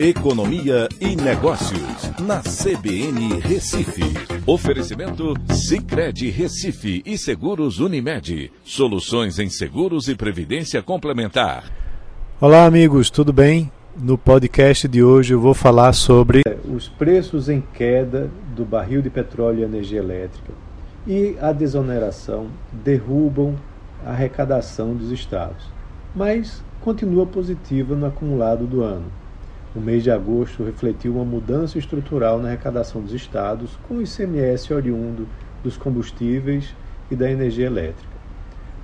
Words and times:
Economia 0.00 0.88
e 1.00 1.16
Negócios, 1.16 2.12
na 2.20 2.40
CBN 2.40 3.40
Recife. 3.40 4.04
Oferecimento 4.46 5.34
Cicred 5.52 6.30
Recife 6.30 7.02
e 7.04 7.18
Seguros 7.18 7.80
Unimed. 7.80 8.52
Soluções 8.62 9.40
em 9.40 9.50
seguros 9.50 10.06
e 10.06 10.14
previdência 10.14 10.80
complementar. 10.84 11.64
Olá, 12.40 12.64
amigos, 12.64 13.10
tudo 13.10 13.32
bem? 13.32 13.72
No 14.00 14.16
podcast 14.16 14.86
de 14.86 15.02
hoje 15.02 15.34
eu 15.34 15.40
vou 15.40 15.52
falar 15.52 15.92
sobre 15.92 16.42
os 16.72 16.88
preços 16.88 17.48
em 17.48 17.60
queda 17.60 18.30
do 18.54 18.64
barril 18.64 19.02
de 19.02 19.10
petróleo 19.10 19.62
e 19.62 19.64
energia 19.64 19.98
elétrica 19.98 20.52
e 21.08 21.36
a 21.40 21.50
desoneração 21.50 22.46
derrubam 22.70 23.56
a 24.06 24.10
arrecadação 24.10 24.94
dos 24.94 25.10
estados, 25.10 25.66
mas 26.14 26.62
continua 26.80 27.26
positiva 27.26 27.96
no 27.96 28.06
acumulado 28.06 28.64
do 28.64 28.80
ano. 28.80 29.06
O 29.74 29.80
mês 29.80 30.02
de 30.02 30.10
agosto 30.10 30.64
refletiu 30.64 31.14
uma 31.14 31.24
mudança 31.24 31.78
estrutural 31.78 32.38
na 32.38 32.48
arrecadação 32.48 33.02
dos 33.02 33.12
estados, 33.12 33.76
com 33.86 33.96
o 33.96 34.02
ICMS 34.02 34.72
oriundo 34.72 35.28
dos 35.62 35.76
combustíveis 35.76 36.74
e 37.10 37.16
da 37.16 37.30
energia 37.30 37.66
elétrica. 37.66 38.18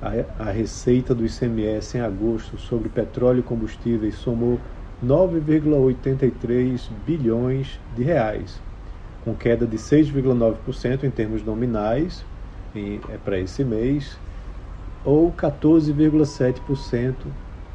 A, 0.00 0.48
a 0.48 0.50
receita 0.50 1.14
do 1.14 1.24
ICMS 1.24 1.96
em 1.96 2.00
agosto 2.00 2.58
sobre 2.58 2.88
petróleo 2.88 3.40
e 3.40 3.42
combustíveis 3.44 4.16
somou 4.16 4.58
9,83 5.04 6.90
bilhões 7.06 7.78
de 7.96 8.02
reais, 8.02 8.60
com 9.24 9.34
queda 9.34 9.66
de 9.66 9.76
6,9% 9.76 11.04
em 11.04 11.10
termos 11.10 11.44
nominais 11.44 12.24
é 12.74 13.18
para 13.18 13.38
esse 13.38 13.62
mês, 13.62 14.16
ou 15.04 15.30
14,7% 15.32 17.14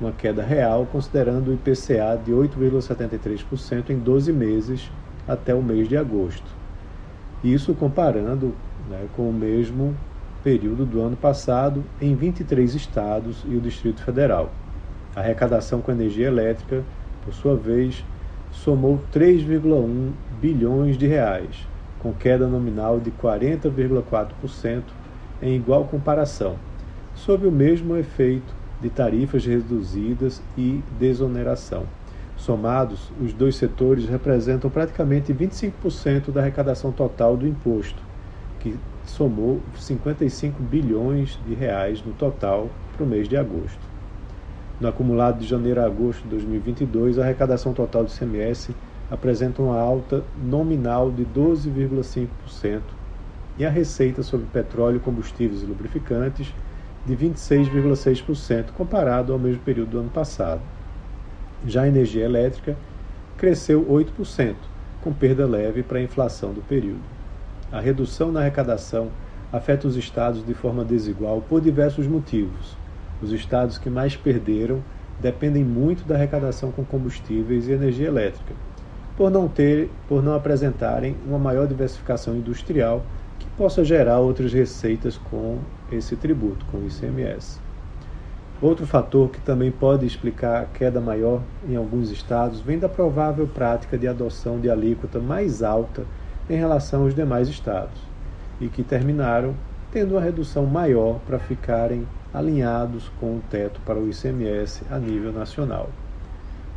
uma 0.00 0.12
queda 0.12 0.42
real, 0.42 0.86
considerando 0.86 1.48
o 1.48 1.54
IPCA 1.54 2.20
de 2.22 2.32
8,73% 2.32 3.90
em 3.90 3.98
12 3.98 4.32
meses 4.32 4.90
até 5.26 5.54
o 5.54 5.62
mês 5.62 5.88
de 5.88 5.96
agosto. 5.96 6.44
Isso 7.42 7.74
comparando 7.74 8.54
né, 8.88 9.06
com 9.16 9.28
o 9.28 9.32
mesmo 9.32 9.96
período 10.42 10.84
do 10.84 11.00
ano 11.00 11.16
passado 11.16 11.82
em 12.00 12.14
23 12.14 12.74
estados 12.74 13.42
e 13.46 13.56
o 13.56 13.60
Distrito 13.60 14.02
Federal. 14.02 14.52
A 15.14 15.20
arrecadação 15.20 15.80
com 15.80 15.90
energia 15.90 16.26
elétrica, 16.26 16.84
por 17.24 17.32
sua 17.32 17.56
vez, 17.56 18.04
somou 18.52 19.00
3,1 19.12 20.12
bilhões 20.40 20.96
de 20.96 21.06
reais, 21.06 21.66
com 21.98 22.12
queda 22.12 22.46
nominal 22.46 23.00
de 23.00 23.10
40,4% 23.10 24.82
em 25.42 25.56
igual 25.56 25.84
comparação, 25.84 26.56
sob 27.14 27.46
o 27.46 27.52
mesmo 27.52 27.96
efeito 27.96 28.54
de 28.80 28.90
tarifas 28.90 29.44
reduzidas 29.44 30.42
e 30.56 30.82
desoneração. 30.98 31.84
Somados, 32.36 33.10
os 33.20 33.32
dois 33.32 33.56
setores 33.56 34.06
representam 34.06 34.70
praticamente 34.70 35.32
25% 35.32 36.30
da 36.30 36.42
arrecadação 36.42 36.92
total 36.92 37.36
do 37.36 37.46
imposto, 37.46 38.02
que 38.60 38.76
somou 39.04 39.60
55 39.78 40.62
bilhões 40.62 41.38
de 41.46 41.54
reais 41.54 42.02
no 42.04 42.12
total 42.12 42.68
para 42.94 43.04
o 43.04 43.06
mês 43.06 43.28
de 43.28 43.36
agosto. 43.36 43.80
No 44.78 44.88
acumulado 44.88 45.38
de 45.38 45.46
janeiro 45.46 45.80
a 45.80 45.86
agosto 45.86 46.22
de 46.24 46.28
2022, 46.28 47.18
a 47.18 47.22
arrecadação 47.22 47.72
total 47.72 48.04
do 48.04 48.10
ICMS 48.10 48.74
apresenta 49.10 49.62
uma 49.62 49.78
alta 49.78 50.22
nominal 50.44 51.10
de 51.10 51.24
12,5% 51.24 52.80
e 53.58 53.64
a 53.64 53.70
receita 53.70 54.22
sobre 54.22 54.46
petróleo, 54.52 55.00
combustíveis 55.00 55.62
e 55.62 55.66
lubrificantes 55.66 56.52
de 57.06 57.16
26,6% 57.16 58.72
comparado 58.76 59.32
ao 59.32 59.38
mesmo 59.38 59.62
período 59.62 59.90
do 59.90 59.98
ano 60.00 60.10
passado. 60.10 60.60
Já 61.66 61.82
a 61.82 61.88
energia 61.88 62.24
elétrica 62.24 62.76
cresceu 63.38 63.84
8%, 63.84 64.54
com 65.02 65.12
perda 65.12 65.46
leve 65.46 65.82
para 65.82 65.98
a 65.98 66.02
inflação 66.02 66.52
do 66.52 66.60
período. 66.60 67.04
A 67.70 67.80
redução 67.80 68.32
na 68.32 68.40
arrecadação 68.40 69.08
afeta 69.52 69.86
os 69.86 69.96
estados 69.96 70.44
de 70.44 70.54
forma 70.54 70.84
desigual 70.84 71.40
por 71.40 71.60
diversos 71.60 72.06
motivos. 72.06 72.76
Os 73.22 73.32
estados 73.32 73.78
que 73.78 73.88
mais 73.88 74.16
perderam 74.16 74.82
dependem 75.20 75.64
muito 75.64 76.04
da 76.04 76.16
arrecadação 76.16 76.70
com 76.70 76.84
combustíveis 76.84 77.68
e 77.68 77.72
energia 77.72 78.08
elétrica, 78.08 78.54
por 79.16 79.30
não 79.30 79.48
ter, 79.48 79.90
por 80.08 80.22
não 80.22 80.34
apresentarem 80.34 81.16
uma 81.26 81.38
maior 81.38 81.66
diversificação 81.66 82.36
industrial 82.36 83.02
que 83.38 83.46
possa 83.56 83.84
gerar 83.84 84.18
outras 84.18 84.52
receitas 84.52 85.16
com 85.16 85.58
esse 85.90 86.16
tributo, 86.16 86.64
com 86.66 86.78
o 86.78 86.86
ICMS. 86.86 87.60
Outro 88.60 88.86
fator 88.86 89.28
que 89.28 89.40
também 89.40 89.70
pode 89.70 90.06
explicar 90.06 90.62
a 90.62 90.64
queda 90.64 91.00
maior 91.00 91.42
em 91.68 91.76
alguns 91.76 92.10
estados 92.10 92.60
vem 92.60 92.78
da 92.78 92.88
provável 92.88 93.46
prática 93.46 93.98
de 93.98 94.08
adoção 94.08 94.58
de 94.58 94.70
alíquota 94.70 95.18
mais 95.18 95.62
alta 95.62 96.04
em 96.48 96.56
relação 96.56 97.02
aos 97.02 97.14
demais 97.14 97.48
estados 97.48 98.00
e 98.58 98.68
que 98.68 98.82
terminaram 98.82 99.54
tendo 99.92 100.12
uma 100.12 100.20
redução 100.22 100.64
maior 100.64 101.18
para 101.26 101.38
ficarem 101.38 102.06
alinhados 102.32 103.10
com 103.20 103.36
o 103.36 103.42
teto 103.50 103.80
para 103.84 103.98
o 103.98 104.08
ICMS 104.08 104.82
a 104.90 104.98
nível 104.98 105.32
nacional. 105.32 105.90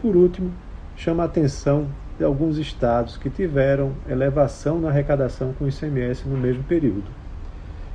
Por 0.00 0.16
último, 0.16 0.52
chama 0.96 1.22
a 1.22 1.26
atenção 1.26 1.86
de 2.20 2.24
alguns 2.24 2.58
estados 2.58 3.16
que 3.16 3.30
tiveram 3.30 3.94
elevação 4.06 4.78
na 4.78 4.90
arrecadação 4.90 5.54
com 5.54 5.64
o 5.64 5.68
ICMS 5.68 6.28
no 6.28 6.36
mesmo 6.36 6.62
período. 6.64 7.06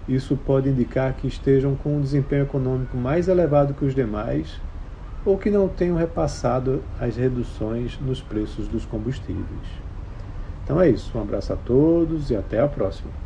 Isso 0.09 0.35
pode 0.35 0.67
indicar 0.67 1.13
que 1.13 1.27
estejam 1.27 1.75
com 1.75 1.95
um 1.95 2.01
desempenho 2.01 2.41
econômico 2.41 2.97
mais 2.97 3.27
elevado 3.27 3.75
que 3.75 3.85
os 3.85 3.93
demais 3.93 4.59
ou 5.23 5.37
que 5.37 5.51
não 5.51 5.67
tenham 5.67 5.95
repassado 5.95 6.81
as 6.99 7.15
reduções 7.15 7.99
nos 7.99 8.19
preços 8.19 8.67
dos 8.67 8.83
combustíveis. 8.83 9.45
Então 10.63 10.81
é 10.81 10.89
isso. 10.89 11.15
Um 11.15 11.21
abraço 11.21 11.53
a 11.53 11.55
todos 11.55 12.31
e 12.31 12.35
até 12.35 12.59
a 12.59 12.67
próxima. 12.67 13.24